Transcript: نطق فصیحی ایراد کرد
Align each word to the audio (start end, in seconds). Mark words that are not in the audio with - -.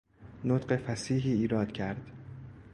نطق 0.45 0.75
فصیحی 0.77 1.33
ایراد 1.33 1.71
کرد 1.71 2.01